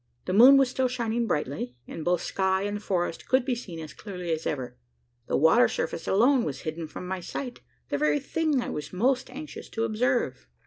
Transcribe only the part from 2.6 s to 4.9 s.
and forest could be seen as clearly as ever.